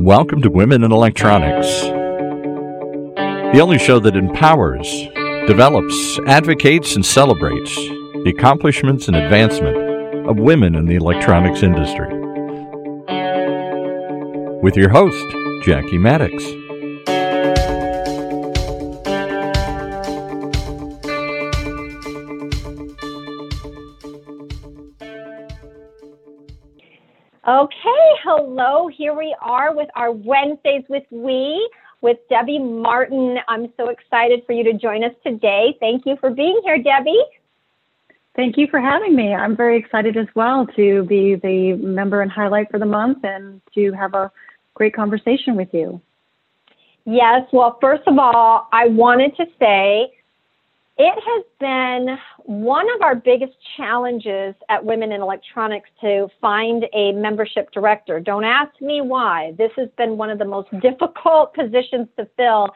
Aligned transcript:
Welcome 0.00 0.42
to 0.42 0.50
Women 0.50 0.84
in 0.84 0.92
Electronics, 0.92 1.66
the 3.54 3.60
only 3.62 3.78
show 3.78 3.98
that 4.00 4.14
empowers, 4.14 4.86
develops, 5.46 6.18
advocates, 6.26 6.96
and 6.96 7.06
celebrates 7.06 7.74
the 7.74 8.34
accomplishments 8.36 9.08
and 9.08 9.16
advancement 9.16 10.28
of 10.28 10.38
women 10.38 10.74
in 10.74 10.84
the 10.84 10.96
electronics 10.96 11.62
industry. 11.62 12.08
With 14.62 14.76
your 14.76 14.90
host, 14.90 15.24
Jackie 15.62 15.96
Maddox. 15.96 16.63
Okay, 27.46 28.08
hello. 28.22 28.88
Here 28.88 29.12
we 29.12 29.36
are 29.42 29.76
with 29.76 29.90
our 29.96 30.10
Wednesdays 30.10 30.84
with 30.88 31.02
We 31.10 31.70
with 32.00 32.16
Debbie 32.30 32.58
Martin. 32.58 33.36
I'm 33.48 33.70
so 33.76 33.90
excited 33.90 34.44
for 34.46 34.54
you 34.54 34.64
to 34.64 34.72
join 34.72 35.04
us 35.04 35.12
today. 35.22 35.76
Thank 35.78 36.06
you 36.06 36.16
for 36.20 36.30
being 36.30 36.58
here, 36.64 36.82
Debbie. 36.82 37.22
Thank 38.34 38.56
you 38.56 38.66
for 38.70 38.80
having 38.80 39.14
me. 39.14 39.34
I'm 39.34 39.54
very 39.54 39.78
excited 39.78 40.16
as 40.16 40.26
well 40.34 40.66
to 40.74 41.04
be 41.04 41.34
the 41.34 41.74
member 41.74 42.22
and 42.22 42.32
highlight 42.32 42.70
for 42.70 42.78
the 42.78 42.86
month 42.86 43.18
and 43.24 43.60
to 43.74 43.92
have 43.92 44.14
a 44.14 44.32
great 44.72 44.94
conversation 44.94 45.54
with 45.54 45.68
you. 45.72 46.00
Yes, 47.04 47.46
well, 47.52 47.76
first 47.78 48.04
of 48.06 48.18
all, 48.18 48.68
I 48.72 48.86
wanted 48.86 49.36
to 49.36 49.44
say 49.58 50.14
it 50.96 51.14
has 51.26 51.44
been 51.58 52.16
one 52.44 52.86
of 52.94 53.02
our 53.02 53.16
biggest 53.16 53.54
challenges 53.76 54.54
at 54.68 54.84
Women 54.84 55.10
in 55.10 55.20
Electronics 55.20 55.90
to 56.00 56.28
find 56.40 56.84
a 56.92 57.10
membership 57.12 57.70
director. 57.72 58.20
Don't 58.20 58.44
ask 58.44 58.80
me 58.80 59.00
why. 59.00 59.54
This 59.58 59.72
has 59.76 59.88
been 59.98 60.16
one 60.16 60.30
of 60.30 60.38
the 60.38 60.44
most 60.44 60.68
difficult 60.80 61.52
positions 61.54 62.08
to 62.16 62.28
fill. 62.36 62.68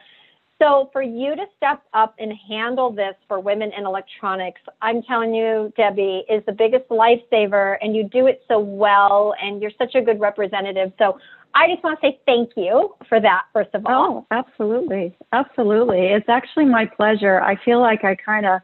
So, 0.61 0.89
for 0.91 1.01
you 1.01 1.37
to 1.37 1.45
step 1.55 1.81
up 1.93 2.15
and 2.19 2.33
handle 2.49 2.91
this 2.91 3.15
for 3.29 3.39
women 3.39 3.71
in 3.77 3.85
electronics, 3.85 4.59
I'm 4.81 5.01
telling 5.03 5.33
you, 5.33 5.71
Debbie, 5.77 6.25
is 6.29 6.43
the 6.45 6.51
biggest 6.51 6.89
lifesaver, 6.89 7.77
and 7.81 7.95
you 7.95 8.03
do 8.03 8.27
it 8.27 8.43
so 8.49 8.59
well, 8.59 9.33
and 9.41 9.61
you're 9.61 9.71
such 9.77 9.95
a 9.95 10.01
good 10.01 10.19
representative. 10.19 10.91
So, 10.97 11.17
I 11.55 11.67
just 11.67 11.83
want 11.83 11.99
to 11.99 12.07
say 12.07 12.19
thank 12.25 12.51
you 12.55 12.95
for 13.07 13.19
that, 13.19 13.43
first 13.53 13.71
of 13.73 13.85
all. 13.85 14.25
Oh, 14.31 14.35
absolutely. 14.35 15.15
Absolutely. 15.33 16.07
It's 16.07 16.29
actually 16.29 16.65
my 16.65 16.85
pleasure. 16.85 17.41
I 17.41 17.55
feel 17.63 17.79
like 17.81 18.03
I 18.03 18.15
kind 18.15 18.45
of, 18.45 18.61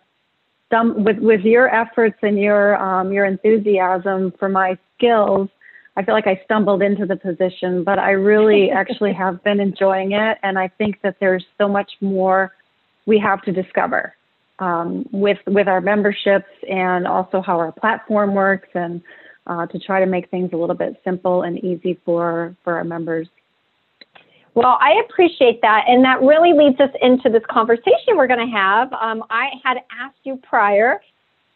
with, 1.03 1.17
with 1.19 1.41
your 1.41 1.73
efforts 1.73 2.17
and 2.21 2.37
your, 2.37 2.75
um, 2.77 3.11
your 3.11 3.25
enthusiasm 3.25 4.33
for 4.37 4.49
my 4.49 4.77
skills, 4.97 5.49
I 5.97 6.03
feel 6.03 6.13
like 6.13 6.27
I 6.27 6.41
stumbled 6.43 6.81
into 6.81 7.05
the 7.05 7.15
position, 7.15 7.83
but 7.83 7.97
I 7.99 8.11
really 8.11 8.69
actually 8.75 9.13
have 9.13 9.43
been 9.43 9.59
enjoying 9.59 10.11
it. 10.11 10.37
And 10.43 10.59
I 10.59 10.67
think 10.67 11.01
that 11.01 11.17
there's 11.19 11.45
so 11.57 11.67
much 11.67 11.91
more 12.01 12.53
we 13.05 13.19
have 13.19 13.41
to 13.43 13.51
discover 13.51 14.15
um, 14.59 15.07
with, 15.11 15.37
with 15.47 15.67
our 15.67 15.81
memberships 15.81 16.49
and 16.69 17.07
also 17.07 17.41
how 17.41 17.59
our 17.59 17.71
platform 17.71 18.33
works 18.33 18.69
and 18.73 19.01
uh, 19.47 19.65
to 19.67 19.79
try 19.79 19.99
to 19.99 20.05
make 20.05 20.29
things 20.29 20.51
a 20.53 20.57
little 20.57 20.75
bit 20.75 20.99
simple 21.03 21.43
and 21.43 21.63
easy 21.63 21.99
for, 22.05 22.55
for 22.63 22.75
our 22.75 22.83
members. 22.83 23.27
Well, 24.55 24.77
I 24.79 25.01
appreciate 25.07 25.61
that. 25.61 25.83
And 25.87 26.03
that 26.05 26.21
really 26.21 26.53
leads 26.53 26.79
us 26.79 26.89
into 27.01 27.29
this 27.29 27.43
conversation 27.49 28.15
we're 28.15 28.27
going 28.27 28.47
to 28.47 28.55
have. 28.55 28.91
Um, 28.93 29.23
I 29.29 29.49
had 29.63 29.77
asked 29.91 30.19
you 30.23 30.39
prior, 30.47 31.01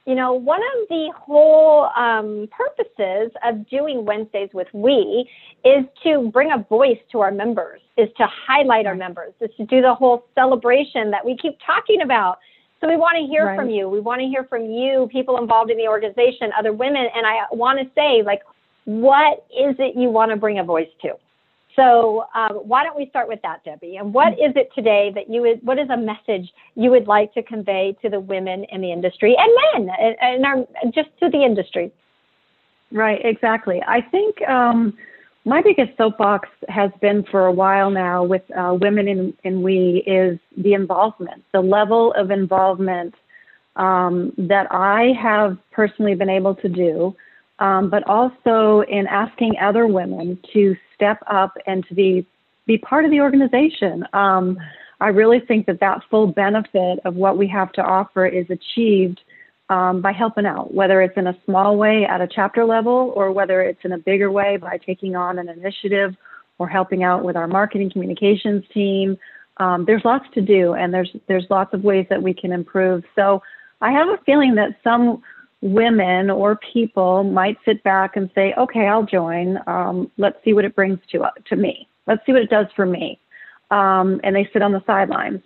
you 0.05 0.15
know, 0.15 0.33
one 0.33 0.59
of 0.59 0.89
the 0.89 1.11
whole 1.17 1.89
um, 1.95 2.49
purposes 2.51 3.31
of 3.45 3.67
doing 3.69 4.03
Wednesdays 4.05 4.49
with 4.53 4.67
We 4.73 5.29
is 5.63 5.85
to 6.03 6.29
bring 6.33 6.51
a 6.51 6.65
voice 6.67 6.97
to 7.13 7.21
our 7.21 7.31
members, 7.31 7.79
is 7.95 8.09
to 8.17 8.27
highlight 8.27 8.85
our 8.85 8.95
members, 8.95 9.33
is 9.39 9.51
to 9.57 9.65
do 9.65 9.81
the 9.81 9.93
whole 9.93 10.25
celebration 10.35 11.09
that 11.11 11.25
we 11.25 11.37
keep 11.37 11.57
talking 11.65 12.01
about. 12.01 12.39
So 12.81 12.87
we 12.87 12.95
want 12.95 13.17
to 13.17 13.27
hear 13.27 13.45
right. 13.45 13.57
from 13.57 13.69
you. 13.69 13.89
We 13.89 13.99
want 13.99 14.21
to 14.21 14.27
hear 14.27 14.45
from 14.45 14.65
you, 14.65 15.09
people 15.11 15.37
involved 15.37 15.69
in 15.69 15.77
the 15.77 15.87
organization, 15.87 16.51
other 16.57 16.71
women. 16.71 17.07
And 17.15 17.25
I 17.25 17.43
want 17.51 17.79
to 17.79 17.85
say, 17.93 18.23
like, 18.23 18.41
what 18.85 19.45
is 19.51 19.75
it 19.79 19.97
you 19.97 20.09
want 20.09 20.31
to 20.31 20.37
bring 20.37 20.59
a 20.59 20.63
voice 20.63 20.87
to? 21.01 21.13
So 21.75 22.25
um, 22.35 22.55
why 22.67 22.83
don't 22.83 22.97
we 22.97 23.07
start 23.09 23.27
with 23.27 23.41
that, 23.43 23.63
Debbie? 23.63 23.97
And 23.97 24.13
what 24.13 24.33
is 24.33 24.53
it 24.55 24.69
today 24.73 25.11
that 25.15 25.29
you 25.29 25.41
would, 25.41 25.59
what 25.63 25.77
is 25.77 25.89
a 25.89 25.97
message 25.97 26.51
you 26.75 26.89
would 26.89 27.07
like 27.07 27.33
to 27.35 27.43
convey 27.43 27.95
to 28.01 28.09
the 28.09 28.19
women 28.19 28.65
in 28.71 28.81
the 28.81 28.91
industry 28.91 29.35
and 29.37 29.87
men 29.87 29.95
and, 30.21 30.45
our, 30.45 30.65
just 30.91 31.09
to 31.19 31.29
the 31.29 31.43
industry? 31.43 31.91
Right, 32.91 33.21
exactly. 33.23 33.81
I 33.87 34.01
think 34.01 34.41
um, 34.49 34.97
my 35.49 35.63
biggest 35.63 35.97
soapbox 35.97 36.47
has 36.67 36.91
been 37.01 37.23
for 37.23 37.47
a 37.47 37.51
while 37.51 37.89
now 37.89 38.23
with 38.23 38.43
uh, 38.55 38.77
women 38.79 39.07
in, 39.07 39.33
in 39.43 39.63
we 39.63 40.03
is 40.05 40.39
the 40.55 40.73
involvement, 40.73 41.43
the 41.51 41.59
level 41.59 42.13
of 42.13 42.29
involvement 42.29 43.15
um, 43.75 44.31
that 44.37 44.67
I 44.71 45.13
have 45.19 45.57
personally 45.71 46.13
been 46.13 46.29
able 46.29 46.53
to 46.55 46.69
do, 46.69 47.15
um, 47.57 47.89
but 47.89 48.07
also 48.07 48.81
in 48.81 49.07
asking 49.07 49.55
other 49.59 49.87
women 49.87 50.39
to 50.53 50.75
step 50.93 51.17
up 51.27 51.53
and 51.65 51.85
to 51.87 51.95
be 51.95 52.25
be 52.67 52.77
part 52.77 53.03
of 53.03 53.09
the 53.09 53.19
organization. 53.19 54.05
Um, 54.13 54.59
I 55.01 55.07
really 55.07 55.39
think 55.39 55.65
that 55.65 55.79
that 55.79 56.03
full 56.11 56.27
benefit 56.27 56.99
of 57.03 57.15
what 57.15 57.35
we 57.35 57.47
have 57.47 57.71
to 57.73 57.81
offer 57.81 58.27
is 58.27 58.45
achieved 58.51 59.19
um, 59.69 60.01
by 60.01 60.11
helping 60.11 60.45
out, 60.45 60.73
whether 60.73 61.01
it's 61.01 61.15
in 61.15 61.27
a 61.27 61.37
small 61.45 61.77
way 61.77 62.05
at 62.05 62.21
a 62.21 62.27
chapter 62.27 62.65
level 62.65 63.13
or 63.15 63.31
whether 63.31 63.61
it's 63.61 63.79
in 63.83 63.91
a 63.91 63.97
bigger 63.97 64.31
way 64.31 64.57
by 64.57 64.77
taking 64.77 65.15
on 65.15 65.37
an 65.37 65.47
initiative 65.47 66.15
or 66.57 66.67
helping 66.67 67.03
out 67.03 67.23
with 67.23 67.35
our 67.35 67.47
marketing 67.47 67.91
communications 67.91 68.63
team. 68.73 69.17
Um, 69.57 69.85
there's 69.85 70.03
lots 70.03 70.25
to 70.33 70.41
do, 70.41 70.73
and 70.73 70.93
there's 70.93 71.11
there's 71.27 71.45
lots 71.49 71.73
of 71.73 71.83
ways 71.83 72.07
that 72.09 72.21
we 72.21 72.33
can 72.33 72.51
improve. 72.51 73.03
So 73.15 73.41
I 73.81 73.91
have 73.91 74.07
a 74.07 74.17
feeling 74.25 74.55
that 74.55 74.77
some 74.83 75.21
women 75.61 76.29
or 76.29 76.57
people 76.73 77.23
might 77.23 77.57
sit 77.65 77.83
back 77.83 78.15
and 78.15 78.29
say, 78.33 78.53
"Okay, 78.57 78.87
I'll 78.87 79.05
join. 79.05 79.59
Um, 79.67 80.09
let's 80.17 80.37
see 80.43 80.53
what 80.53 80.65
it 80.65 80.75
brings 80.75 80.99
to 81.11 81.23
uh, 81.23 81.31
to 81.47 81.55
me. 81.55 81.87
Let's 82.07 82.25
see 82.25 82.31
what 82.31 82.41
it 82.41 82.49
does 82.49 82.67
for 82.75 82.85
me." 82.85 83.19
Um, 83.69 84.19
and 84.23 84.35
they 84.35 84.49
sit 84.51 84.61
on 84.61 84.71
the 84.71 84.83
sidelines. 84.87 85.41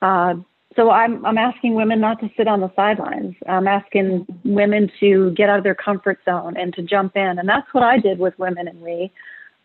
Uh, 0.00 0.36
so 0.76 0.90
I'm 0.90 1.24
I'm 1.24 1.38
asking 1.38 1.74
women 1.74 2.00
not 2.00 2.20
to 2.20 2.30
sit 2.36 2.46
on 2.46 2.60
the 2.60 2.70
sidelines. 2.76 3.34
I'm 3.48 3.66
asking 3.66 4.26
women 4.44 4.90
to 5.00 5.32
get 5.32 5.48
out 5.48 5.58
of 5.58 5.64
their 5.64 5.74
comfort 5.74 6.18
zone 6.24 6.56
and 6.56 6.74
to 6.74 6.82
jump 6.82 7.16
in, 7.16 7.38
and 7.38 7.48
that's 7.48 7.72
what 7.72 7.82
I 7.82 7.98
did 7.98 8.18
with 8.18 8.38
women 8.38 8.68
and 8.68 8.80
we. 8.80 9.12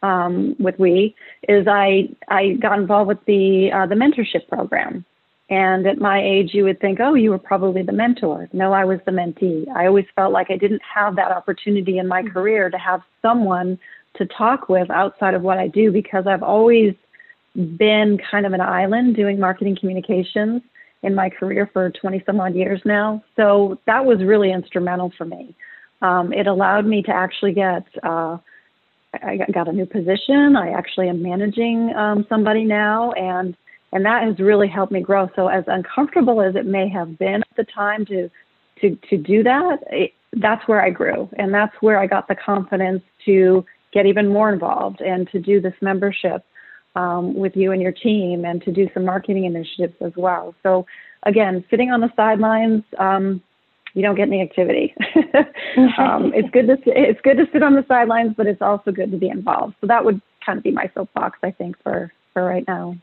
Um, 0.02 0.58
with 0.60 0.78
we 0.80 1.16
is 1.48 1.66
I 1.66 2.10
I 2.28 2.54
got 2.62 2.78
involved 2.78 3.08
with 3.08 3.24
the 3.26 3.72
uh, 3.74 3.86
the 3.86 3.96
mentorship 3.96 4.50
program, 4.50 5.06
and 5.50 5.88
at 5.88 5.98
my 5.98 6.22
age 6.22 6.50
you 6.54 6.66
would 6.66 6.82
think 6.82 7.00
oh 7.00 7.14
you 7.14 7.30
were 7.30 7.40
probably 7.40 7.84
the 7.84 7.94
mentor. 7.94 8.50
No, 8.52 8.74
I 8.74 8.84
was 8.84 9.00
the 9.06 9.12
mentee. 9.12 9.66
I 9.70 9.88
always 9.88 10.06
felt 10.14 10.34
like 10.34 10.52
I 10.52 10.58
didn't 10.58 10.82
have 10.94 11.16
that 11.16 11.32
opportunity 11.32 12.00
in 12.00 12.08
my 12.08 12.22
career 12.22 12.70
to 12.70 12.78
have 12.78 13.02
someone 13.22 13.80
to 14.16 14.26
talk 14.26 14.68
with 14.68 14.90
outside 14.90 15.36
of 15.36 15.42
what 15.42 15.58
I 15.58 15.70
do 15.70 15.90
because 15.90 16.28
I've 16.28 16.44
always 16.44 16.96
been 17.56 18.20
kind 18.30 18.46
of 18.46 18.52
an 18.52 18.62
island 18.62 19.16
doing 19.16 19.40
marketing 19.40 19.78
communications 19.80 20.64
in 21.04 21.14
my 21.14 21.30
career 21.30 21.70
for 21.72 21.92
20 21.92 22.24
some 22.26 22.40
odd 22.40 22.56
years 22.56 22.82
now. 22.86 23.24
So 23.36 23.80
that 23.86 24.06
was 24.06 24.24
really 24.24 24.52
instrumental 24.52 25.12
for 25.18 25.26
me. 25.26 25.56
Um, 26.02 26.34
it 26.34 26.48
allowed 26.48 26.86
me 26.86 27.02
to 27.04 27.12
actually 27.12 27.54
get, 27.54 27.84
uh, 28.04 28.38
I 29.14 29.38
got 29.54 29.68
a 29.68 29.72
new 29.72 29.86
position. 29.86 30.56
I 30.56 30.72
actually 30.72 31.10
am 31.10 31.22
managing 31.22 31.94
um, 31.96 32.26
somebody 32.28 32.64
now, 32.66 33.12
and 33.12 33.56
and 33.92 34.04
that 34.06 34.24
has 34.24 34.40
really 34.40 34.68
helped 34.68 34.92
me 34.92 35.02
grow. 35.02 35.30
So 35.36 35.50
as 35.50 35.64
uncomfortable 35.68 36.42
as 36.42 36.56
it 36.56 36.66
may 36.66 36.90
have 36.90 37.20
been 37.20 37.44
at 37.44 37.56
the 37.56 37.64
time 37.64 38.06
to 38.08 38.30
to 38.82 38.98
to 39.10 39.18
do 39.18 39.44
that, 39.44 39.78
it, 39.92 40.14
that's 40.34 40.68
where 40.68 40.82
I 40.84 40.90
grew, 40.90 41.30
and 41.38 41.54
that's 41.54 41.76
where 41.80 42.00
I 42.00 42.08
got 42.08 42.28
the 42.28 42.36
confidence 42.36 43.04
to 43.26 43.64
get 43.94 44.08
even 44.08 44.28
more 44.28 44.52
involved 44.52 45.00
and 45.00 45.30
to 45.30 45.40
do 45.40 45.62
this 45.62 45.76
membership 45.80 46.44
um, 46.96 47.36
with 47.36 47.56
you 47.56 47.72
and 47.72 47.82
your 47.82 47.92
team 47.92 48.46
and 48.46 48.62
to 48.64 48.72
do 48.72 48.90
some 48.94 49.06
marketing 49.06 49.46
initiatives 49.46 49.96
as 50.02 50.14
well. 50.16 50.56
So 50.64 50.86
again, 51.24 51.64
sitting 51.70 51.92
on 51.92 52.02
the 52.02 52.12
sidelines, 52.16 52.84
um, 53.00 53.42
you 53.94 54.02
don't 54.02 54.16
get 54.16 54.28
any 54.28 54.42
activity. 54.42 54.94
um, 55.98 56.32
it's 56.34 56.50
good 56.52 56.68
to 56.68 56.78
it's 56.86 57.22
good 57.22 57.38
to 57.38 57.46
sit 57.54 57.62
on 57.62 57.74
the 57.74 57.86
sidelines, 57.88 58.34
but 58.36 58.48
it's 58.48 58.62
also 58.62 58.92
good 58.92 59.12
to 59.12 59.18
be 59.18 59.30
involved. 59.30 59.76
So 59.82 59.88
that 59.88 60.04
would 60.04 60.22
kind 60.46 60.58
of 60.58 60.64
be 60.64 60.72
my 60.72 60.90
soapbox, 60.96 61.38
I 61.44 61.52
think, 61.52 61.76
for 61.84 62.12
for 62.34 62.44
right 62.44 62.66
now. 62.68 62.98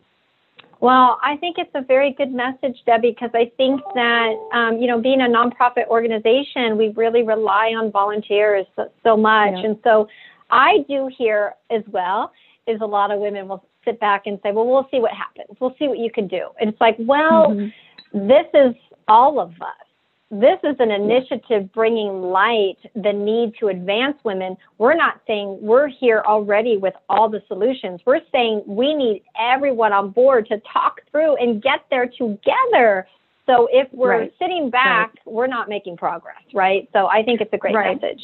Well, 0.80 1.20
I 1.22 1.36
think 1.36 1.56
it's 1.58 1.70
a 1.74 1.82
very 1.82 2.12
good 2.12 2.32
message, 2.32 2.82
Debbie, 2.86 3.10
because 3.10 3.30
I 3.34 3.52
think 3.58 3.82
that, 3.94 4.48
um, 4.54 4.78
you 4.78 4.86
know, 4.86 4.98
being 4.98 5.20
a 5.20 5.26
nonprofit 5.26 5.86
organization, 5.88 6.78
we 6.78 6.88
really 6.96 7.22
rely 7.22 7.74
on 7.76 7.90
volunteers 7.92 8.64
so, 8.76 8.90
so 9.04 9.14
much. 9.14 9.52
Yeah. 9.52 9.66
And 9.66 9.78
so 9.84 10.08
I 10.50 10.78
do 10.88 11.10
hear 11.16 11.54
as 11.70 11.82
well 11.88 12.32
is 12.66 12.80
a 12.80 12.86
lot 12.86 13.10
of 13.10 13.20
women 13.20 13.46
will 13.46 13.62
sit 13.84 13.98
back 14.00 14.22
and 14.26 14.38
say, 14.42 14.52
well, 14.52 14.66
we'll 14.66 14.88
see 14.90 15.00
what 15.00 15.12
happens. 15.12 15.56
We'll 15.60 15.74
see 15.78 15.88
what 15.88 15.98
you 15.98 16.10
can 16.10 16.28
do. 16.28 16.48
And 16.60 16.70
it's 16.70 16.80
like, 16.80 16.96
well, 16.98 17.48
mm-hmm. 17.48 18.28
this 18.28 18.46
is 18.54 18.74
all 19.08 19.40
of 19.40 19.50
us. 19.50 19.86
this 20.30 20.58
is 20.62 20.76
an 20.78 20.92
initiative 20.92 21.72
bringing 21.72 22.22
light 22.22 22.76
the 22.94 23.12
need 23.12 23.52
to 23.58 23.66
advance 23.66 24.16
women. 24.24 24.56
We're 24.78 24.94
not 24.94 25.20
saying 25.26 25.58
we're 25.60 25.88
here 25.88 26.22
already 26.24 26.76
with 26.76 26.94
all 27.08 27.28
the 27.28 27.42
solutions. 27.48 28.00
We're 28.06 28.20
saying 28.30 28.62
we 28.66 28.94
need 28.94 29.24
everyone 29.38 29.92
on 29.92 30.10
board 30.10 30.46
to 30.46 30.60
talk 30.72 31.00
through 31.10 31.36
and 31.36 31.60
get 31.60 31.84
there 31.90 32.06
together. 32.06 33.08
So 33.46 33.66
if 33.72 33.88
we're 33.92 34.20
right. 34.20 34.32
sitting 34.38 34.70
back, 34.70 35.08
right. 35.08 35.34
we're 35.34 35.48
not 35.48 35.68
making 35.68 35.96
progress, 35.96 36.42
right? 36.54 36.88
So 36.92 37.08
I 37.08 37.24
think 37.24 37.40
it's 37.40 37.52
a 37.52 37.58
great 37.58 37.74
right. 37.74 38.00
message. 38.00 38.22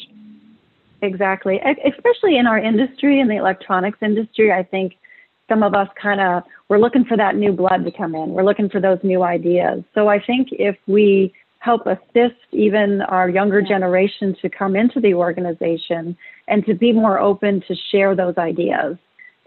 Exactly. 1.01 1.59
Especially 1.85 2.37
in 2.37 2.47
our 2.47 2.57
industry, 2.57 3.19
in 3.19 3.27
the 3.27 3.35
electronics 3.35 3.99
industry, 4.01 4.53
I 4.53 4.63
think 4.63 4.93
some 5.49 5.63
of 5.63 5.73
us 5.73 5.87
kind 6.01 6.19
of 6.19 6.43
we're 6.69 6.79
looking 6.79 7.05
for 7.05 7.15
that 7.17 7.35
new 7.35 7.53
blood 7.53 7.85
to 7.85 7.91
come 7.91 8.13
in. 8.15 8.29
We're 8.31 8.43
looking 8.43 8.69
for 8.69 8.81
those 8.81 8.99
new 9.03 9.23
ideas. 9.23 9.83
So 9.95 10.07
I 10.09 10.19
think 10.19 10.49
if 10.51 10.75
we 10.87 11.33
help 11.59 11.85
assist 11.85 12.35
even 12.51 13.01
our 13.01 13.29
younger 13.29 13.61
generation 13.61 14.35
to 14.41 14.49
come 14.49 14.75
into 14.75 14.99
the 14.99 15.13
organization 15.13 16.17
and 16.47 16.65
to 16.65 16.73
be 16.73 16.91
more 16.91 17.19
open 17.19 17.63
to 17.67 17.75
share 17.91 18.15
those 18.15 18.37
ideas 18.37 18.97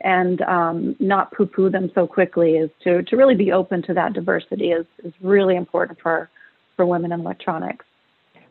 and 0.02 0.40
um, 0.42 0.96
not 0.98 1.32
poo-poo 1.32 1.70
them 1.70 1.90
so 1.94 2.06
quickly 2.06 2.52
is 2.52 2.70
to, 2.82 3.02
to 3.02 3.16
really 3.16 3.34
be 3.34 3.52
open 3.52 3.82
to 3.82 3.94
that 3.94 4.12
diversity 4.12 4.70
is, 4.70 4.86
is 5.04 5.12
really 5.20 5.56
important 5.56 5.98
for, 6.02 6.30
for 6.76 6.86
women 6.86 7.12
in 7.12 7.20
electronics. 7.20 7.84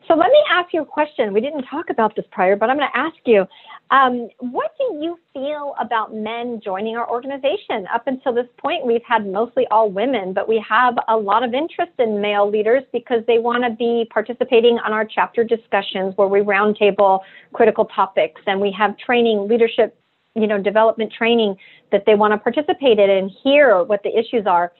So 0.08 0.14
let 0.14 0.30
me 0.30 0.42
ask 0.50 0.72
you 0.72 0.82
a 0.82 0.86
question. 0.86 1.32
We 1.32 1.40
didn't 1.40 1.64
talk 1.64 1.90
about 1.90 2.16
this 2.16 2.24
prior, 2.30 2.56
but 2.56 2.70
I'm 2.70 2.76
going 2.76 2.88
to 2.92 2.98
ask 2.98 3.16
you. 3.26 3.46
Um, 3.90 4.28
what 4.38 4.70
do 4.78 4.98
you 5.00 5.18
feel 5.32 5.74
about 5.80 6.14
men 6.14 6.60
joining 6.64 6.96
our 6.96 7.10
organization? 7.10 7.88
Up 7.92 8.06
until 8.06 8.32
this 8.32 8.46
point, 8.56 8.86
we've 8.86 9.02
had 9.06 9.26
mostly 9.26 9.66
all 9.70 9.90
women, 9.90 10.32
but 10.32 10.48
we 10.48 10.64
have 10.68 10.94
a 11.08 11.16
lot 11.16 11.42
of 11.42 11.54
interest 11.54 11.92
in 11.98 12.20
male 12.20 12.48
leaders 12.48 12.84
because 12.92 13.24
they 13.26 13.38
want 13.38 13.64
to 13.64 13.70
be 13.70 14.08
participating 14.12 14.78
on 14.78 14.92
our 14.92 15.04
chapter 15.04 15.42
discussions 15.42 16.16
where 16.16 16.28
we 16.28 16.38
roundtable 16.40 17.20
critical 17.52 17.84
topics 17.86 18.40
and 18.46 18.60
we 18.60 18.70
have 18.70 18.96
training, 18.96 19.48
leadership, 19.48 19.98
you 20.36 20.46
know, 20.46 20.62
development 20.62 21.12
training 21.12 21.56
that 21.90 22.04
they 22.06 22.14
want 22.14 22.32
to 22.32 22.38
participate 22.38 23.00
in 23.00 23.10
and 23.10 23.30
hear 23.42 23.82
what 23.82 24.04
the 24.04 24.16
issues 24.16 24.46
are. 24.46 24.72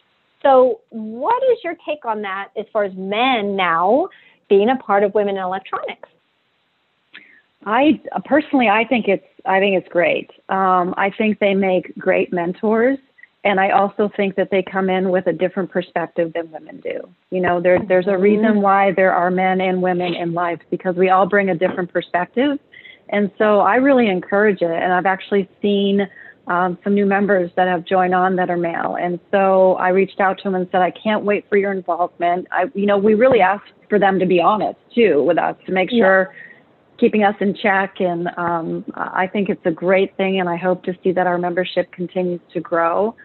So, 0.43 0.81
what 0.91 1.43
is 1.53 1.59
your 1.65 1.75
take 1.87 2.05
on 2.05 2.23
that 2.23 2.49
as 2.57 2.65
far 2.73 2.85
as 2.85 2.93
men 2.95 3.57
now? 3.57 4.09
being 4.51 4.69
a 4.69 4.77
part 4.77 5.03
of 5.03 5.15
women 5.15 5.39
in 5.39 5.43
electronics? 5.43 6.10
I 7.67 8.01
personally, 8.25 8.69
I 8.69 8.85
think 8.85 9.07
it's, 9.09 9.25
I 9.45 9.59
think 9.59 9.77
it's 9.77 9.89
great. 9.89 10.31
Um, 10.49 10.95
I 10.97 11.11
think 11.17 11.39
they 11.39 11.55
make 11.55 11.97
great 11.99 12.33
mentors, 12.33 12.99
and 13.45 13.61
I 13.61 13.71
also 13.71 14.11
think 14.17 14.37
that 14.37 14.51
they 14.51 14.63
come 14.63 14.89
in 14.89 15.11
with 15.11 15.27
a 15.27 15.33
different 15.33 15.71
perspective 15.71 16.33
than 16.35 16.51
women 16.51 16.81
do. 16.81 17.01
You 17.31 17.41
know, 17.41 17.61
there, 17.61 17.79
there's 17.87 18.07
a 18.07 18.17
reason 18.17 18.53
mm-hmm. 18.53 18.61
why 18.63 18.93
there 18.93 19.13
are 19.13 19.31
men 19.31 19.61
and 19.61 19.83
women 19.83 20.15
in 20.15 20.33
life 20.33 20.61
because 20.71 20.97
we 20.97 21.11
all 21.11 21.27
bring 21.27 21.51
a 21.51 21.55
different 21.55 21.93
perspective, 21.93 22.59
and 23.11 23.31
so 23.39 23.61
I 23.61 23.77
really 23.77 24.09
encourage 24.09 24.63
it. 24.63 24.71
And 24.71 24.93
I've 24.93 25.07
actually 25.07 25.49
seen 25.61 26.07
um, 26.47 26.79
some 26.83 26.95
new 26.95 27.07
members 27.07 27.51
that 27.57 27.69
have 27.69 27.85
joined 27.85 28.15
on 28.15 28.37
that 28.37 28.51
are 28.51 28.57
male. 28.57 28.97
And 29.01 29.21
so 29.31 29.75
I 29.75 29.91
reached 29.91 30.21
out 30.21 30.39
to 30.39 30.45
them 30.45 30.55
and 30.55 30.69
said, 30.73 30.81
I 30.81 30.91
can't 30.91 31.25
wait 31.25 31.49
for 31.49 31.57
your 31.57 31.73
involvement. 31.73 32.49
I, 32.51 32.65
you 32.75 32.87
know, 32.87 32.99
we 32.99 33.15
really 33.15 33.41
asked 33.41 33.71
for 33.89 33.99
them 33.99 34.19
to 34.19 34.27
be 34.27 34.41
honest 34.41 34.79
too 34.95 35.23
with 35.23 35.39
us 35.39 35.57
to 35.67 35.73
make 35.73 35.91
sure 35.91 36.33
yeah. 36.33 36.50
Keeping 37.01 37.25
us 37.25 37.35
in 37.41 37.55
check. 37.55 37.95
And 37.99 38.29
um, 38.37 38.85
I 38.95 39.27
think 39.27 39.49
it's 39.49 39.65
a 39.65 39.71
great 39.71 40.17
thing. 40.17 40.39
And 40.39 40.49
I 40.49 40.57
hope 40.57 40.85
to 40.85 40.93
see 41.03 41.13
that 41.13 41.27
our 41.27 41.39
membership 41.39 41.91
continues 41.91 42.41
to 42.53 42.61
grow. 42.61 43.17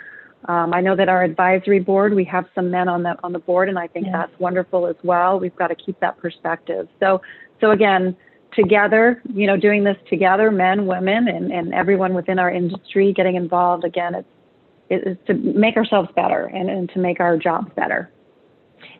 Um, 0.47 0.73
I 0.73 0.81
know 0.81 0.95
that 0.95 1.09
our 1.09 1.23
advisory 1.23 1.79
board, 1.79 2.13
we 2.13 2.23
have 2.25 2.45
some 2.55 2.69
men 2.69 2.87
on 2.87 3.01
the 3.03 3.15
on 3.23 3.33
the 3.33 3.39
board, 3.39 3.67
and 3.67 3.79
I 3.79 3.87
think 3.87 4.05
yeah. 4.05 4.11
that's 4.11 4.39
wonderful 4.39 4.85
as 4.85 4.95
well. 5.03 5.39
We've 5.39 5.55
got 5.55 5.67
to 5.67 5.75
keep 5.75 5.99
that 6.01 6.19
perspective. 6.19 6.87
So, 6.99 7.21
so 7.59 7.71
again, 7.71 8.15
together, 8.53 9.21
you 9.33 9.47
know, 9.47 9.57
doing 9.57 9.83
this 9.83 9.97
together, 10.07 10.51
men, 10.51 10.85
women, 10.85 11.27
and, 11.27 11.51
and 11.51 11.73
everyone 11.73 12.13
within 12.13 12.37
our 12.37 12.51
industry 12.51 13.11
getting 13.11 13.35
involved. 13.35 13.83
Again, 13.83 14.15
it's, 14.15 14.27
it's 14.89 15.27
to 15.27 15.33
make 15.33 15.77
ourselves 15.77 16.09
better 16.15 16.45
and, 16.45 16.69
and 16.69 16.89
to 16.91 16.99
make 16.99 17.19
our 17.19 17.37
jobs 17.37 17.71
better. 17.75 18.11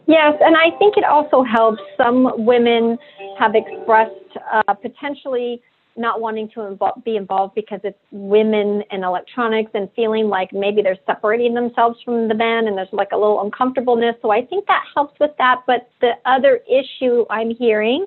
Yes, 0.07 0.33
and 0.39 0.55
I 0.55 0.77
think 0.77 0.97
it 0.97 1.03
also 1.03 1.43
helps. 1.43 1.81
Some 1.97 2.45
women 2.45 2.97
have 3.39 3.55
expressed 3.55 4.37
uh, 4.51 4.73
potentially 4.73 5.61
not 5.97 6.19
wanting 6.19 6.49
to 6.49 6.59
invo- 6.59 7.03
be 7.03 7.15
involved 7.15 7.55
because 7.55 7.79
it's 7.83 7.97
women 8.11 8.83
and 8.91 9.03
electronics 9.03 9.71
and 9.73 9.89
feeling 9.95 10.27
like 10.27 10.51
maybe 10.51 10.81
they're 10.81 10.97
separating 11.05 11.53
themselves 11.53 11.97
from 12.03 12.27
the 12.27 12.33
men 12.33 12.67
and 12.67 12.77
there's 12.77 12.89
like 12.91 13.09
a 13.13 13.17
little 13.17 13.41
uncomfortableness. 13.41 14.15
So 14.21 14.29
I 14.31 14.45
think 14.45 14.67
that 14.67 14.83
helps 14.93 15.17
with 15.19 15.31
that. 15.37 15.61
But 15.65 15.89
the 16.01 16.11
other 16.25 16.59
issue 16.69 17.25
I'm 17.29 17.51
hearing 17.55 18.05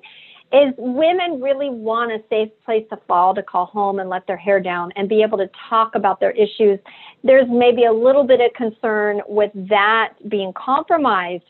is 0.51 0.73
women 0.77 1.41
really 1.41 1.69
want 1.69 2.11
a 2.11 2.19
safe 2.29 2.49
place 2.65 2.85
to 2.89 2.97
fall 3.07 3.35
to 3.35 3.43
call 3.43 3.67
home 3.67 3.99
and 3.99 4.09
let 4.09 4.25
their 4.25 4.37
hair 4.37 4.59
down 4.59 4.91
and 4.95 5.07
be 5.07 5.21
able 5.21 5.37
to 5.37 5.49
talk 5.69 5.93
about 5.93 6.19
their 6.19 6.31
issues. 6.31 6.79
There's 7.23 7.47
maybe 7.49 7.85
a 7.85 7.93
little 7.93 8.23
bit 8.23 8.41
of 8.41 8.51
concern 8.53 9.21
with 9.27 9.51
that 9.69 10.13
being 10.27 10.51
compromised. 10.53 11.43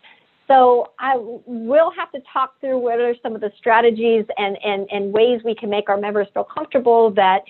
So 0.48 0.92
I 1.00 1.14
will 1.16 1.92
have 1.92 2.12
to 2.12 2.20
talk 2.34 2.60
through 2.60 2.80
what 2.80 3.00
are 3.00 3.16
some 3.22 3.36
of 3.36 3.42
the 3.42 3.52
strategies 3.58 4.26
and, 4.38 4.58
and, 4.64 4.88
and 4.92 5.14
ways 5.14 5.42
we 5.46 5.56
can 5.56 5.70
make 5.70 5.90
our 5.90 5.98
members 5.98 6.28
feel 6.34 6.44
comfortable 6.44 7.12
that 7.12 7.44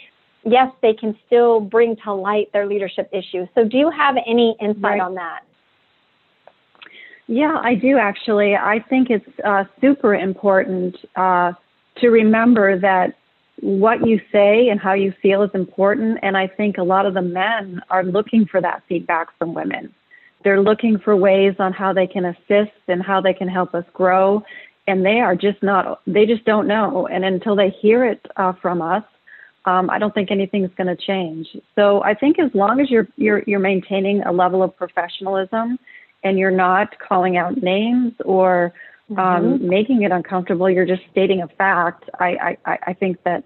yes, 0.45 0.71
they 0.81 0.93
can 0.93 1.17
still 1.25 1.59
bring 1.59 1.95
to 2.03 2.13
light 2.13 2.51
their 2.53 2.67
leadership 2.67 3.09
issues. 3.11 3.47
So 3.55 3.63
do 3.63 3.77
you 3.77 3.89
have 3.89 4.15
any 4.27 4.55
insight 4.61 4.83
right. 4.83 5.01
on 5.01 5.15
that? 5.15 5.41
Yeah, 7.31 7.59
I 7.61 7.75
do 7.75 7.95
actually. 7.99 8.55
I 8.55 8.83
think 8.89 9.11
it's 9.11 9.39
uh, 9.45 9.65
super 9.79 10.15
important 10.15 10.95
uh, 11.15 11.53
to 11.97 12.09
remember 12.09 12.79
that 12.79 13.19
what 13.61 14.03
you 14.07 14.19
say 14.31 14.69
and 14.69 14.79
how 14.79 14.93
you 14.93 15.13
feel 15.21 15.43
is 15.43 15.51
important. 15.53 16.17
And 16.23 16.35
I 16.35 16.47
think 16.47 16.79
a 16.79 16.83
lot 16.83 17.05
of 17.05 17.13
the 17.13 17.21
men 17.21 17.81
are 17.91 18.03
looking 18.03 18.47
for 18.47 18.59
that 18.61 18.81
feedback 18.89 19.27
from 19.37 19.53
women. 19.53 19.93
They're 20.43 20.59
looking 20.59 20.97
for 20.97 21.15
ways 21.15 21.53
on 21.59 21.71
how 21.71 21.93
they 21.93 22.07
can 22.07 22.25
assist 22.25 22.75
and 22.87 23.03
how 23.03 23.21
they 23.21 23.33
can 23.33 23.47
help 23.47 23.75
us 23.75 23.85
grow. 23.93 24.41
And 24.87 25.05
they 25.05 25.19
are 25.19 25.35
just 25.35 25.61
not, 25.61 26.01
they 26.07 26.25
just 26.25 26.45
don't 26.45 26.67
know. 26.67 27.05
And 27.05 27.23
until 27.23 27.55
they 27.55 27.69
hear 27.69 28.05
it 28.05 28.25
uh, 28.37 28.53
from 28.59 28.81
us, 28.81 29.03
um, 29.65 29.91
I 29.91 29.99
don't 29.99 30.15
think 30.15 30.31
anything's 30.31 30.73
going 30.75 30.87
to 30.87 30.95
change. 30.95 31.47
So 31.75 32.01
I 32.01 32.15
think 32.15 32.39
as 32.39 32.49
long 32.55 32.79
as 32.79 32.89
you're, 32.89 33.07
you're, 33.17 33.43
you're 33.45 33.59
maintaining 33.59 34.23
a 34.23 34.31
level 34.31 34.63
of 34.63 34.75
professionalism 34.75 35.77
and 36.23 36.37
you're 36.37 36.51
not 36.51 36.97
calling 36.99 37.37
out 37.37 37.61
names 37.61 38.13
or 38.25 38.73
um, 39.11 39.17
mm-hmm. 39.17 39.69
making 39.69 40.03
it 40.03 40.11
uncomfortable, 40.11 40.69
you're 40.69 40.85
just 40.85 41.01
stating 41.11 41.41
a 41.41 41.47
fact, 41.47 42.09
I, 42.19 42.57
I, 42.65 42.77
I 42.87 42.93
think 42.93 43.23
that 43.23 43.43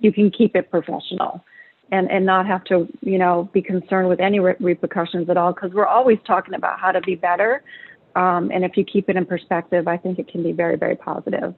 you 0.00 0.12
can 0.12 0.30
keep 0.30 0.56
it 0.56 0.70
professional 0.70 1.44
and, 1.90 2.10
and 2.10 2.24
not 2.24 2.46
have 2.46 2.64
to, 2.64 2.88
you 3.00 3.18
know, 3.18 3.48
be 3.52 3.62
concerned 3.62 4.08
with 4.08 4.20
any 4.20 4.40
re- 4.40 4.56
repercussions 4.58 5.28
at 5.28 5.36
all 5.36 5.52
because 5.52 5.72
we're 5.72 5.86
always 5.86 6.18
talking 6.26 6.54
about 6.54 6.80
how 6.80 6.92
to 6.92 7.00
be 7.00 7.14
better. 7.14 7.62
Um, 8.14 8.50
and 8.52 8.64
if 8.64 8.76
you 8.76 8.84
keep 8.84 9.08
it 9.08 9.16
in 9.16 9.26
perspective, 9.26 9.86
I 9.86 9.96
think 9.96 10.18
it 10.18 10.28
can 10.28 10.42
be 10.42 10.52
very, 10.52 10.76
very 10.76 10.96
positive. 10.96 11.54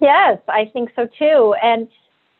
Yes, 0.00 0.38
I 0.48 0.70
think 0.72 0.90
so 0.94 1.08
too. 1.18 1.54
And 1.62 1.88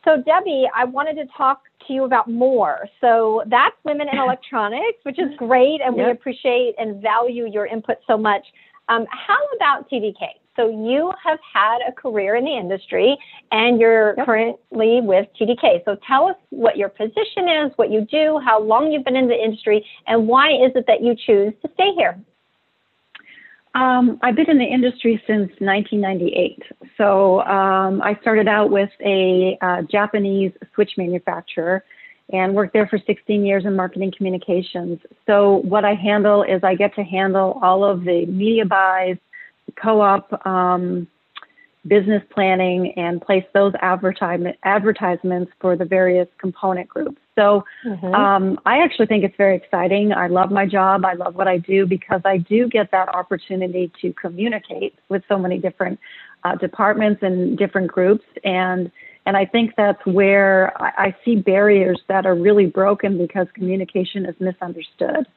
so, 0.07 0.23
Debbie, 0.25 0.65
I 0.73 0.85
wanted 0.85 1.15
to 1.15 1.25
talk 1.35 1.63
to 1.87 1.93
you 1.93 2.05
about 2.05 2.29
more. 2.29 2.87
So 3.01 3.43
that's 3.47 3.75
Women 3.83 4.07
in 4.11 4.17
Electronics, 4.23 4.99
which 5.03 5.19
is 5.19 5.27
great, 5.37 5.81
and 5.83 5.97
yep. 5.97 6.05
we 6.05 6.11
appreciate 6.11 6.75
and 6.77 7.01
value 7.01 7.45
your 7.45 7.65
input 7.65 7.97
so 8.07 8.17
much. 8.17 8.45
Um, 8.87 9.05
how 9.11 9.37
about 9.57 9.89
TDK? 9.89 10.15
So 10.55 10.69
you 10.69 11.11
have 11.23 11.39
had 11.53 11.79
a 11.87 11.91
career 11.91 12.35
in 12.35 12.45
the 12.45 12.57
industry 12.57 13.15
and 13.51 13.79
you're 13.79 14.15
yep. 14.17 14.25
currently 14.25 15.01
with 15.01 15.27
TDK. 15.39 15.85
So 15.85 15.97
tell 16.07 16.29
us 16.29 16.35
what 16.49 16.77
your 16.77 16.89
position 16.89 17.47
is, 17.47 17.71
what 17.75 17.91
you 17.91 18.07
do, 18.09 18.39
how 18.43 18.59
long 18.59 18.91
you've 18.91 19.03
been 19.03 19.15
in 19.15 19.27
the 19.27 19.35
industry, 19.35 19.85
and 20.07 20.27
why 20.27 20.49
is 20.49 20.71
it 20.73 20.85
that 20.87 21.03
you 21.03 21.15
choose 21.15 21.53
to 21.61 21.69
stay 21.75 21.91
here? 21.95 22.17
Um, 23.77 24.17
I've 24.23 24.35
been 24.35 24.49
in 24.49 24.57
the 24.57 24.65
industry 24.65 25.21
since 25.27 25.51
1998. 25.59 26.63
So 26.97 27.41
um, 27.41 28.01
I 28.01 28.17
started 28.21 28.47
out 28.47 28.71
with 28.71 28.89
a 29.05 29.55
uh, 29.61 29.83
Japanese 29.83 30.51
switch 30.73 30.93
manufacturer 30.97 31.83
and 32.33 32.55
worked 32.55 32.73
there 32.73 32.87
for 32.87 32.97
16 32.97 33.45
years 33.45 33.65
in 33.65 33.75
marketing 33.75 34.11
communications. 34.17 34.99
So 35.27 35.57
what 35.57 35.85
I 35.85 35.93
handle 35.93 36.41
is 36.41 36.63
I 36.63 36.73
get 36.73 36.95
to 36.95 37.03
handle 37.03 37.59
all 37.61 37.85
of 37.85 38.03
the 38.03 38.25
media 38.25 38.65
buys, 38.65 39.17
co-op 39.79 40.43
um, 40.43 41.07
business 41.85 42.23
planning 42.33 42.93
and 42.97 43.21
place 43.21 43.45
those 43.53 43.73
advertisement, 43.83 44.55
advertisements 44.63 45.51
for 45.61 45.75
the 45.75 45.85
various 45.85 46.27
component 46.39 46.89
groups. 46.89 47.21
So 47.37 47.63
mm-hmm. 47.85 48.15
um, 48.15 48.59
I 48.65 48.79
actually 48.79 49.05
think 49.05 49.23
it's 49.23 49.37
very 49.37 49.55
exciting. 49.55 50.11
I 50.11 50.27
love 50.27 50.51
my 50.51 50.65
job. 50.65 51.05
I 51.05 51.13
love 51.13 51.35
what 51.35 51.47
I 51.47 51.59
do 51.59 51.85
because 51.85 52.21
I 52.25 52.37
do 52.37 52.67
get 52.67 52.89
that 52.91 53.09
opportunity 53.09 53.91
to 54.01 54.11
communicate 54.13 54.95
with 55.09 55.23
so 55.29 55.37
many 55.37 55.59
different 55.59 55.99
uh, 56.43 56.55
departments 56.55 57.21
and 57.21 57.57
different 57.57 57.91
groups. 57.91 58.25
And 58.43 58.91
and 59.27 59.35
I 59.35 59.45
think 59.45 59.73
that's 59.75 60.03
where 60.05 60.73
I, 60.81 61.07
I 61.07 61.15
see 61.23 61.35
barriers 61.35 62.01
that 62.07 62.25
are 62.25 62.35
really 62.35 62.65
broken 62.65 63.17
because 63.17 63.47
communication 63.53 64.25
is 64.25 64.35
misunderstood. 64.39 65.27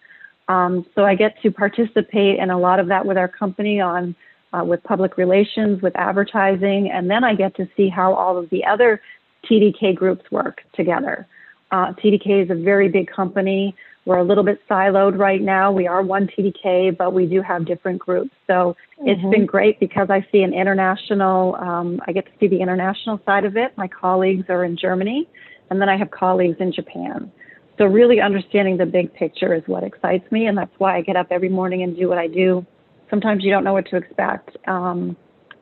Um, 0.49 0.87
so 0.95 1.04
I 1.04 1.16
get 1.16 1.40
to 1.42 1.50
participate 1.50 2.38
in 2.38 2.50
a 2.50 2.59
lot 2.59 2.80
of 2.80 2.87
that 2.87 3.04
with 3.04 3.19
our 3.19 3.28
company 3.28 3.80
on 3.80 4.14
uh, 4.52 4.64
with 4.64 4.83
public 4.85 5.16
relations, 5.16 5.83
with 5.83 5.95
advertising, 5.97 6.90
and 6.90 7.11
then 7.11 7.25
I 7.25 7.35
get 7.35 7.54
to 7.57 7.69
see 7.76 7.88
how 7.88 8.14
all 8.14 8.38
of 8.38 8.49
the 8.50 8.64
other 8.64 9.00
TDK 9.49 9.95
groups 9.95 10.30
work 10.30 10.62
together. 10.75 11.26
Uh, 11.73 11.93
TDK 11.93 12.45
is 12.45 12.50
a 12.50 12.55
very 12.55 12.89
big 12.89 13.11
company. 13.11 13.75
We're 14.07 14.19
a 14.19 14.25
little 14.25 14.45
bit 14.45 14.61
siloed 14.69 15.19
right 15.19 15.41
now. 15.41 15.71
We 15.71 15.87
are 15.87 16.03
one 16.03 16.27
TDK, 16.27 16.97
but 16.97 17.12
we 17.12 17.27
do 17.27 17.43
have 17.43 17.67
different 17.67 17.99
groups. 17.99 18.31
So 18.47 18.77
mm-hmm. 18.99 19.09
it's 19.09 19.23
been 19.31 19.47
great 19.47 19.79
because 19.79 20.09
I 20.11 20.27
see 20.33 20.43
an 20.43 20.55
international, 20.55 21.55
um, 21.57 22.00
I 22.07 22.12
get 22.12 22.27
to 22.27 22.33
see 22.41 22.49
the 22.49 22.61
international 22.61 23.21
side 23.27 23.45
of 23.45 23.57
it. 23.57 23.77
My 23.77 23.89
colleagues 23.89 24.47
are 24.49 24.65
in 24.65 24.77
Germany, 24.77 25.29
and 25.69 25.81
then 25.81 25.89
I 25.89 25.97
have 25.97 26.11
colleagues 26.11 26.57
in 26.61 26.73
Japan. 26.73 27.31
So 27.79 27.85
really 27.85 28.21
understanding 28.21 28.77
the 28.77 28.87
big 28.87 29.12
picture 29.15 29.55
is 29.55 29.62
what 29.67 29.85
excites 29.85 30.31
me, 30.33 30.47
and 30.47 30.57
that's 30.57 30.75
why 30.79 30.97
I 30.97 31.03
get 31.03 31.17
up 31.17 31.29
every 31.31 31.49
morning 31.49 31.83
and 31.83 31.97
do 31.97 32.09
what 32.09 32.19
I 32.19 32.27
do. 32.27 32.67
Sometimes 33.11 33.45
you 33.45 33.50
don't 33.50 33.65
know 33.65 33.73
what 33.73 33.87
to 33.87 33.97
expect. 33.97 34.57
Um, 34.67 35.17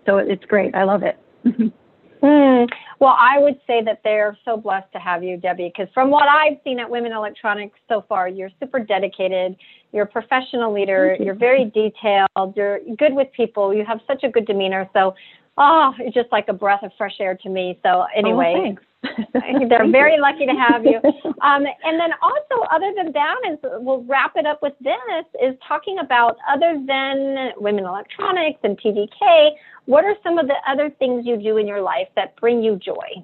so 0.07 0.19
it's 0.19 0.45
great. 0.45 0.75
I 0.75 0.85
love 0.85 1.03
it. 1.03 1.19
Mm, 2.22 2.68
well, 2.98 3.16
I 3.18 3.38
would 3.38 3.60
say 3.66 3.82
that 3.84 4.00
they're 4.02 4.37
so 4.44 4.56
blessed 4.56 4.92
to 4.92 4.98
have 4.98 5.22
you, 5.22 5.37
Debbie, 5.37 5.72
because 5.75 5.92
from 5.94 6.10
what 6.10 6.28
I've 6.28 6.58
seen 6.64 6.80
at 6.80 6.90
Women 6.90 7.12
Electronics 7.12 7.78
so 7.88 8.04
far, 8.08 8.28
you're 8.28 8.50
super 8.60 8.80
dedicated. 8.80 9.56
You're 9.92 10.04
a 10.04 10.08
professional 10.08 10.72
leader. 10.72 11.16
You. 11.18 11.26
You're 11.26 11.34
very 11.34 11.66
detailed. 11.66 12.56
You're 12.56 12.80
good 12.98 13.14
with 13.14 13.28
people. 13.37 13.72
You 13.72 13.84
have 13.84 14.00
such 14.06 14.25
a 14.25 14.28
good 14.28 14.46
demeanor. 14.46 14.88
So, 14.92 15.14
oh, 15.59 15.93
it's 15.99 16.15
just 16.15 16.33
like 16.33 16.47
a 16.49 16.53
breath 16.53 16.83
of 16.83 16.93
fresh 16.97 17.17
air 17.21 17.37
to 17.43 17.49
me. 17.49 17.79
So, 17.83 18.07
anyway, 18.17 18.77
oh, 18.79 18.83
They're 19.33 19.91
very 19.91 20.19
lucky 20.21 20.47
to 20.47 20.53
have 20.53 20.85
you. 20.85 21.00
Um, 21.43 21.65
and 21.85 22.00
then 22.00 22.11
also, 22.21 22.65
other 22.71 22.93
than 22.97 23.12
that, 23.12 23.37
is 23.50 23.59
we'll 23.62 24.03
wrap 24.05 24.33
it 24.37 24.47
up 24.47 24.61
with 24.62 24.75
this: 24.81 25.25
is 25.43 25.57
talking 25.67 25.99
about 26.00 26.37
other 26.50 26.83
than 26.87 27.50
women 27.57 27.85
electronics 27.85 28.59
and 28.65 28.79
TDK. 28.79 29.50
What 29.87 30.05
are 30.05 30.15
some 30.23 30.38
of 30.38 30.47
the 30.49 30.57
other 30.67 30.91
things 30.99 31.25
you 31.27 31.37
do 31.37 31.57
in 31.57 31.67
your 31.67 31.81
life 31.81 32.09
that 32.17 32.37
bring 32.37 32.62
you 32.62 32.77
joy? 32.77 33.23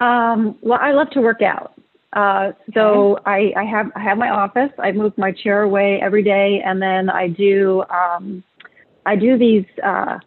Um, 0.00 0.58
well, 0.62 0.78
I 0.80 0.92
love 0.92 1.10
to 1.10 1.20
work 1.20 1.42
out. 1.42 1.74
Uh, 2.12 2.52
so 2.74 3.18
okay. 3.18 3.52
I, 3.54 3.60
I 3.60 3.64
have 3.64 3.92
I 3.94 4.00
have 4.00 4.18
my 4.18 4.30
office. 4.30 4.70
I 4.78 4.92
move 4.92 5.16
my 5.16 5.30
chair 5.30 5.62
away 5.62 6.00
every 6.02 6.24
day, 6.24 6.60
and 6.64 6.82
then 6.82 7.08
I 7.08 7.28
do 7.28 7.84
um, 7.90 8.42
I 9.06 9.14
do 9.14 9.38
these. 9.38 9.66
Uh, 9.82 10.18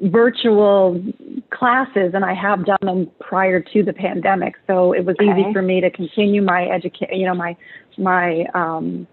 virtual 0.00 1.02
classes 1.50 2.12
and 2.14 2.24
I 2.24 2.34
have 2.34 2.66
done 2.66 2.78
them 2.82 3.10
prior 3.20 3.60
to 3.60 3.82
the 3.82 3.92
pandemic. 3.92 4.54
So 4.66 4.92
it 4.92 5.04
was 5.04 5.16
okay. 5.20 5.30
easy 5.30 5.52
for 5.52 5.62
me 5.62 5.80
to 5.80 5.90
continue 5.90 6.42
my 6.42 6.68
education, 6.68 7.18
you 7.18 7.26
know, 7.26 7.34
my, 7.34 7.56
my, 7.96 8.44
um, 8.54 9.06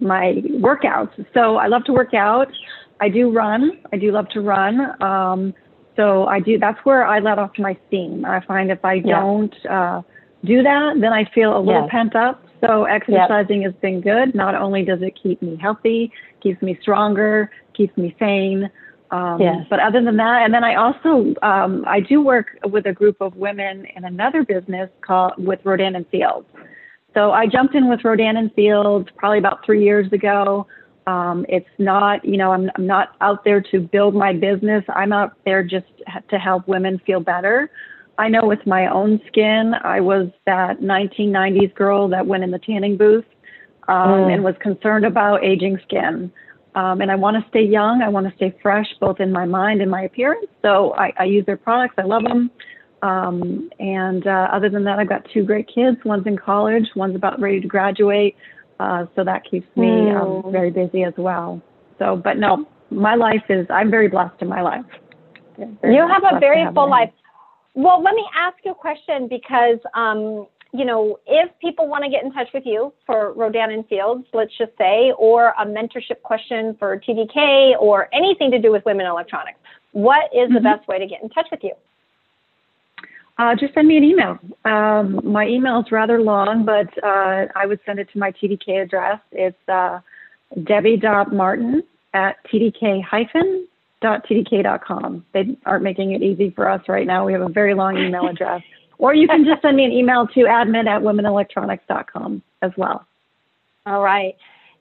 my 0.00 0.42
workouts. 0.60 1.26
So 1.34 1.56
I 1.56 1.66
love 1.66 1.84
to 1.84 1.92
work 1.92 2.14
out. 2.14 2.52
I 3.00 3.08
do 3.08 3.30
run. 3.30 3.80
I 3.92 3.96
do 3.96 4.12
love 4.12 4.28
to 4.30 4.40
run. 4.40 5.02
Um, 5.02 5.54
so 5.96 6.26
I 6.26 6.38
do, 6.38 6.58
that's 6.58 6.78
where 6.84 7.04
I 7.04 7.18
let 7.18 7.38
off 7.38 7.50
my 7.58 7.76
steam. 7.88 8.24
I 8.24 8.40
find 8.44 8.70
if 8.70 8.84
I 8.84 8.94
yeah. 8.94 9.20
don't, 9.20 9.66
uh, 9.66 10.02
do 10.44 10.62
that, 10.62 10.94
then 11.00 11.12
I 11.12 11.24
feel 11.34 11.56
a 11.56 11.58
little 11.58 11.82
yes. 11.82 11.90
pent 11.90 12.14
up. 12.14 12.44
So 12.60 12.84
exercising 12.84 13.62
yep. 13.62 13.72
has 13.72 13.80
been 13.80 14.00
good. 14.00 14.34
Not 14.34 14.54
only 14.54 14.84
does 14.84 15.00
it 15.02 15.18
keep 15.20 15.42
me 15.42 15.56
healthy, 15.60 16.12
keeps 16.40 16.60
me 16.62 16.78
stronger, 16.80 17.50
keeps 17.74 17.96
me 17.96 18.14
sane, 18.18 18.70
um, 19.10 19.40
yes. 19.40 19.66
But 19.70 19.80
other 19.80 20.02
than 20.02 20.16
that, 20.16 20.42
and 20.44 20.52
then 20.52 20.64
I 20.64 20.74
also 20.74 21.34
um, 21.42 21.84
I 21.86 22.00
do 22.00 22.20
work 22.20 22.58
with 22.64 22.86
a 22.86 22.92
group 22.92 23.20
of 23.20 23.36
women 23.36 23.86
in 23.96 24.04
another 24.04 24.44
business 24.44 24.90
called 25.00 25.32
with 25.38 25.60
Rodan 25.64 25.96
and 25.96 26.06
Fields. 26.08 26.46
So 27.14 27.32
I 27.32 27.46
jumped 27.46 27.74
in 27.74 27.88
with 27.88 28.04
Rodan 28.04 28.36
and 28.36 28.52
Fields 28.54 29.08
probably 29.16 29.38
about 29.38 29.64
three 29.64 29.82
years 29.82 30.12
ago. 30.12 30.66
Um, 31.06 31.46
it's 31.48 31.68
not, 31.78 32.22
you 32.22 32.36
know, 32.36 32.52
I'm, 32.52 32.70
I'm 32.76 32.86
not 32.86 33.16
out 33.22 33.44
there 33.44 33.62
to 33.72 33.80
build 33.80 34.14
my 34.14 34.34
business. 34.34 34.84
I'm 34.94 35.12
out 35.12 35.32
there 35.46 35.62
just 35.62 35.86
to 36.28 36.38
help 36.38 36.68
women 36.68 37.00
feel 37.06 37.20
better. 37.20 37.70
I 38.18 38.28
know 38.28 38.44
with 38.44 38.66
my 38.66 38.92
own 38.92 39.20
skin, 39.28 39.74
I 39.84 40.00
was 40.00 40.28
that 40.44 40.80
1990s 40.80 41.74
girl 41.74 42.08
that 42.08 42.26
went 42.26 42.44
in 42.44 42.50
the 42.50 42.58
tanning 42.58 42.98
booth 42.98 43.24
um, 43.86 44.08
mm. 44.08 44.34
and 44.34 44.44
was 44.44 44.54
concerned 44.60 45.06
about 45.06 45.42
aging 45.42 45.78
skin. 45.84 46.30
Um, 46.74 47.00
and 47.00 47.10
I 47.10 47.16
want 47.16 47.42
to 47.42 47.48
stay 47.50 47.62
young. 47.62 48.02
I 48.02 48.08
want 48.08 48.28
to 48.28 48.36
stay 48.36 48.56
fresh, 48.62 48.86
both 49.00 49.20
in 49.20 49.32
my 49.32 49.46
mind 49.46 49.80
and 49.80 49.90
my 49.90 50.02
appearance. 50.02 50.46
So 50.62 50.94
I, 50.94 51.12
I 51.18 51.24
use 51.24 51.44
their 51.46 51.56
products. 51.56 51.94
I 51.98 52.02
love 52.02 52.22
them. 52.22 52.50
Um, 53.02 53.70
and 53.78 54.26
uh, 54.26 54.48
other 54.52 54.68
than 54.68 54.84
that, 54.84 54.98
I've 54.98 55.08
got 55.08 55.26
two 55.32 55.44
great 55.44 55.68
kids. 55.72 55.98
One's 56.04 56.26
in 56.26 56.36
college. 56.36 56.84
One's 56.94 57.16
about 57.16 57.40
ready 57.40 57.60
to 57.60 57.66
graduate. 57.66 58.36
Uh, 58.80 59.06
so 59.16 59.24
that 59.24 59.42
keeps 59.50 59.66
me 59.76 60.10
um, 60.10 60.42
very 60.52 60.70
busy 60.70 61.02
as 61.02 61.14
well. 61.16 61.60
So, 61.98 62.16
but 62.16 62.38
no, 62.38 62.66
my 62.90 63.14
life 63.16 63.42
is. 63.48 63.66
I'm 63.70 63.90
very 63.90 64.08
blessed 64.08 64.40
in 64.40 64.48
my 64.48 64.62
life. 64.62 64.84
You 65.58 66.06
have 66.06 66.22
a 66.32 66.38
very 66.38 66.64
full 66.72 66.88
life. 66.88 67.10
Well, 67.74 68.02
let 68.02 68.14
me 68.14 68.24
ask 68.36 68.56
you 68.64 68.72
a 68.72 68.74
question 68.74 69.28
because 69.28 69.78
um, 69.94 70.46
you 70.72 70.84
know, 70.84 71.18
if 71.26 71.50
people 71.60 71.88
want 71.88 72.04
to 72.04 72.10
get 72.10 72.22
in 72.24 72.32
touch 72.32 72.48
with 72.52 72.64
you 72.66 72.92
for 73.06 73.32
Rodan 73.32 73.70
and 73.70 73.86
Fields, 73.88 74.26
let's 74.34 74.56
just 74.58 74.72
say, 74.76 75.12
or 75.18 75.54
a 75.58 75.64
mentorship 75.64 76.20
question 76.22 76.76
for 76.78 76.98
TDK 77.00 77.80
or 77.80 78.08
anything 78.12 78.50
to 78.50 78.58
do 78.58 78.70
with 78.70 78.84
women 78.84 79.06
electronics, 79.06 79.58
what 79.92 80.24
is 80.34 80.46
mm-hmm. 80.46 80.54
the 80.54 80.60
best 80.60 80.86
way 80.86 80.98
to 80.98 81.06
get 81.06 81.22
in 81.22 81.30
touch 81.30 81.46
with 81.50 81.60
you? 81.62 81.72
Uh, 83.38 83.54
just 83.54 83.72
send 83.72 83.86
me 83.86 83.96
an 83.96 84.04
email. 84.04 84.38
Um, 84.64 85.20
my 85.22 85.46
email 85.46 85.80
is 85.80 85.92
rather 85.92 86.20
long, 86.20 86.64
but 86.64 86.88
uh, 87.04 87.46
I 87.54 87.66
would 87.66 87.78
send 87.86 88.00
it 88.00 88.08
to 88.12 88.18
my 88.18 88.32
TDK 88.32 88.82
address. 88.82 89.20
It's 89.30 89.56
uh, 89.68 90.00
debbie.martin 90.64 91.82
at 92.14 92.36
tdk 92.52 93.02
hyphen. 93.02 93.66
Dot 94.00 94.24
tdk.com. 94.28 95.24
They 95.34 95.56
aren't 95.66 95.82
making 95.82 96.12
it 96.12 96.22
easy 96.22 96.50
for 96.50 96.70
us 96.70 96.82
right 96.88 97.04
now. 97.04 97.26
We 97.26 97.32
have 97.32 97.42
a 97.42 97.48
very 97.48 97.74
long 97.74 97.98
email 97.98 98.28
address. 98.30 98.62
Or 98.98 99.14
you 99.14 99.28
can 99.28 99.44
just 99.44 99.62
send 99.62 99.76
me 99.76 99.84
an 99.84 99.92
email 99.92 100.26
to 100.28 100.40
admin 100.40 100.86
at 100.86 101.02
womenelectronics.com 101.02 102.42
as 102.62 102.72
well. 102.76 103.06
All 103.86 104.02
right. 104.02 104.36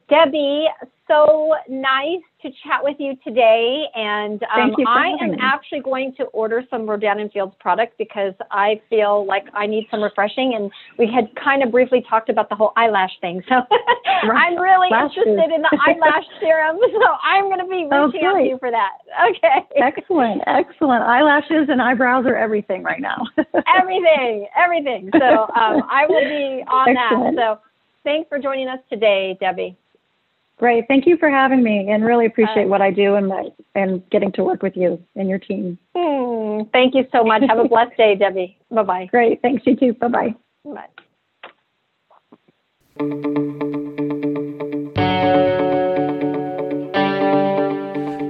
Debbie, 0.09 0.67
so 1.07 1.53
nice 1.67 2.21
to 2.47 2.53
chat 2.63 2.83
with 2.83 2.97
you 2.99 3.15
today. 3.23 3.83
And 3.95 4.41
um, 4.43 4.75
I 4.87 5.11
am 5.21 5.31
me. 5.31 5.37
actually 5.41 5.81
going 5.81 6.13
to 6.17 6.25
order 6.25 6.63
some 6.69 6.89
Rodan 6.89 7.19
and 7.19 7.31
Fields 7.31 7.53
products 7.59 7.93
because 7.97 8.33
I 8.51 8.81
feel 8.89 9.25
like 9.25 9.45
I 9.53 9.65
need 9.65 9.87
some 9.91 10.01
refreshing. 10.01 10.53
And 10.55 10.71
we 10.97 11.11
had 11.13 11.27
kind 11.35 11.63
of 11.63 11.71
briefly 11.71 12.03
talked 12.09 12.29
about 12.29 12.49
the 12.49 12.55
whole 12.55 12.73
eyelash 12.75 13.11
thing. 13.21 13.43
So. 13.57 14.29
I'm 14.31 14.57
really 14.57 14.87
Lashes. 14.91 15.17
interested 15.17 15.53
in 15.53 15.61
the 15.61 15.79
eyelash 15.87 16.25
serum. 16.41 16.77
So 16.79 17.07
I'm 17.23 17.45
going 17.45 17.59
to 17.59 17.65
be 17.65 17.87
oh, 17.91 18.07
reaching 18.07 18.21
oh, 18.23 18.35
out 18.35 18.39
to 18.39 18.43
you 18.43 18.57
for 18.59 18.71
that. 18.71 18.91
Okay. 19.29 19.65
Excellent. 19.81 20.41
Excellent. 20.47 21.03
Eyelashes 21.03 21.69
and 21.69 21.81
eyebrows 21.81 22.25
are 22.25 22.35
everything 22.35 22.83
right 22.83 23.01
now. 23.01 23.17
everything. 23.79 24.47
Everything. 24.57 25.09
So 25.13 25.43
um, 25.55 25.83
I 25.89 26.05
will 26.07 26.21
be 26.21 26.63
on 26.67 26.95
Excellent. 26.95 27.35
that. 27.35 27.57
So 27.57 27.61
thanks 28.03 28.29
for 28.29 28.39
joining 28.39 28.67
us 28.67 28.79
today, 28.89 29.37
Debbie. 29.39 29.77
Great. 30.57 30.87
Thank 30.87 31.05
you 31.05 31.17
for 31.17 31.29
having 31.29 31.61
me 31.61 31.87
and 31.89 32.03
really 32.03 32.25
appreciate 32.25 32.65
uh, 32.65 32.69
what 32.69 32.81
I 32.81 32.89
do 32.89 33.13
and 33.13 33.27
my, 33.27 33.49
and 33.75 34.01
getting 34.09 34.31
to 34.33 34.43
work 34.43 34.63
with 34.63 34.75
you 34.75 34.99
and 35.15 35.29
your 35.29 35.37
team. 35.37 35.77
Hmm, 35.95 36.63
thank 36.73 36.95
you 36.95 37.05
so 37.11 37.23
much. 37.23 37.43
Have 37.47 37.59
a 37.59 37.67
blessed 37.67 37.95
day, 37.95 38.15
Debbie. 38.15 38.57
Bye 38.71 38.83
bye. 38.83 39.05
Great. 39.05 39.39
Thanks, 39.41 39.63
you 39.67 39.75
too. 39.75 39.93
Bye 39.93 40.07
bye. 40.07 40.35
Bye. 40.65 40.87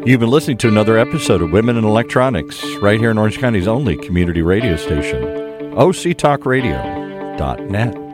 You've 0.06 0.20
been 0.22 0.30
listening 0.30 0.58
to 0.60 0.68
another 0.70 0.98
episode 0.98 1.42
of 1.42 1.52
Women 1.52 1.76
in 1.78 1.84
Electronics, 1.84 2.64
right 2.82 2.98
here 3.00 3.12
in 3.12 3.18
Orange 3.18 3.40
County's 3.40 3.68
only 3.68 3.98
community 3.98 4.42
radio 4.42 4.78
station, 4.78 5.22
octalkradio.net. 5.74 8.07